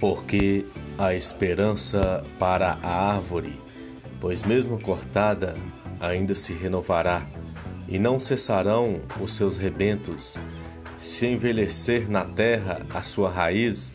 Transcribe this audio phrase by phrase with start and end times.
[0.00, 0.64] porque
[0.98, 3.60] a esperança para a árvore,
[4.20, 5.56] pois mesmo cortada,
[6.00, 7.26] ainda se renovará,
[7.88, 10.36] e não cessarão os seus rebentos.
[10.96, 13.92] Se envelhecer na terra a sua raiz,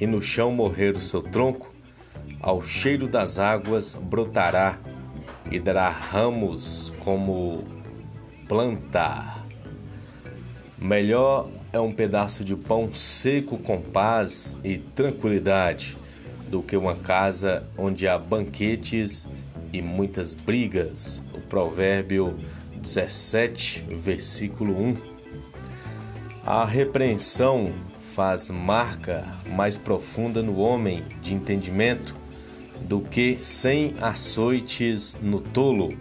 [0.00, 1.74] e no chão morrer o seu tronco,
[2.40, 4.78] ao cheiro das águas brotará
[5.50, 7.64] e dará ramos como
[8.48, 9.45] planta.
[10.78, 15.96] Melhor é um pedaço de pão seco com paz e tranquilidade
[16.48, 19.26] do que uma casa onde há banquetes
[19.72, 21.22] e muitas brigas.
[21.32, 22.38] O provérbio
[22.76, 24.96] 17, versículo 1.
[26.44, 27.72] A repreensão
[28.14, 32.14] faz marca mais profunda no homem de entendimento
[32.82, 35.96] do que cem açoites no tolo.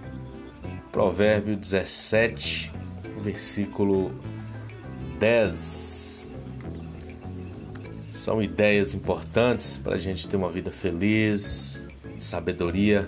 [0.92, 2.74] Provérbio 17,
[3.22, 4.12] versículo
[5.20, 6.34] 10.
[8.12, 13.08] São ideias importantes para a gente ter uma vida feliz, sabedoria.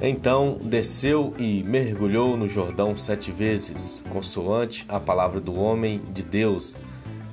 [0.00, 6.76] Então desceu e mergulhou no Jordão sete vezes, consoante a palavra do homem de Deus,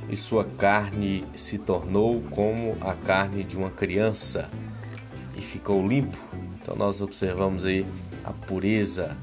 [0.10, 4.50] e sua carne se tornou como a carne de uma criança,
[5.36, 6.18] e ficou limpo.
[6.62, 7.86] Então nós observamos aí
[8.24, 9.18] a pureza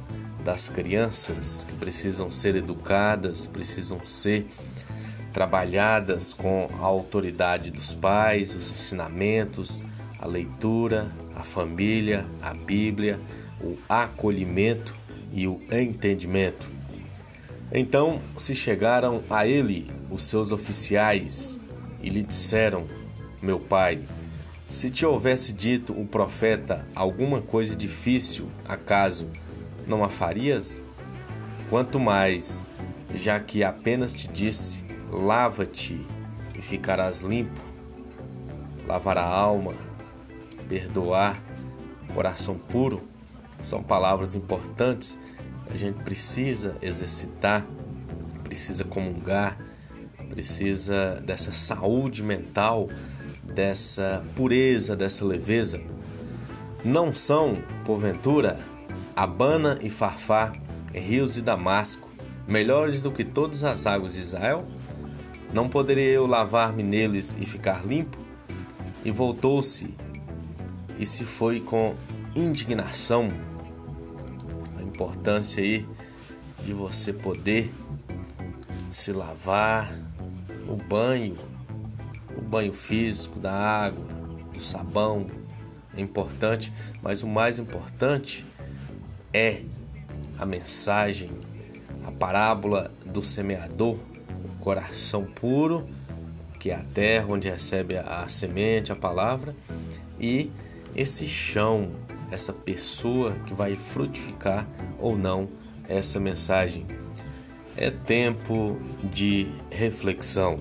[0.44, 4.46] das crianças que precisam ser educadas, precisam ser
[5.32, 9.82] trabalhadas com a autoridade dos pais, os ensinamentos,
[10.18, 13.18] a leitura, a família, a Bíblia,
[13.60, 14.94] o acolhimento
[15.32, 16.68] e o entendimento.
[17.72, 21.60] Então se chegaram a ele os seus oficiais
[22.02, 22.86] e lhe disseram:
[23.40, 24.00] Meu pai,
[24.68, 29.28] se te houvesse dito o profeta alguma coisa difícil, acaso
[29.86, 30.82] não a farias?
[31.68, 32.64] Quanto mais,
[33.14, 36.00] já que apenas te disse: lava-te
[36.54, 37.60] e ficarás limpo.
[38.86, 39.74] Lavar a alma,
[40.68, 41.40] perdoar,
[42.12, 43.02] coração puro,
[43.62, 45.18] são palavras importantes.
[45.70, 47.64] A gente precisa exercitar,
[48.42, 49.56] precisa comungar,
[50.28, 52.88] precisa dessa saúde mental,
[53.44, 55.80] dessa pureza, dessa leveza.
[56.84, 58.58] Não são, porventura,
[59.14, 60.52] Abana e Farfá,
[60.94, 62.10] rios de Damasco,
[62.46, 64.64] melhores do que todas as águas de Israel?
[65.52, 68.18] Não poderia eu lavar-me neles e ficar limpo?
[69.04, 69.94] E voltou-se
[70.98, 71.94] e se foi com
[72.34, 73.32] indignação.
[74.78, 75.86] A importância aí
[76.64, 77.72] de você poder
[78.90, 79.92] se lavar,
[80.68, 81.36] o banho,
[82.36, 84.04] o banho físico da água,
[84.52, 85.26] do sabão,
[85.96, 88.46] é importante, mas o mais importante
[89.32, 89.62] é
[90.38, 91.30] a mensagem,
[92.04, 93.96] a parábola do semeador,
[94.44, 95.88] o coração puro,
[96.58, 99.54] que é a terra onde recebe a semente, a palavra,
[100.18, 100.50] e
[100.94, 101.90] esse chão,
[102.30, 104.66] essa pessoa que vai frutificar
[104.98, 105.48] ou não
[105.88, 106.86] essa mensagem.
[107.76, 110.60] É tempo de reflexão.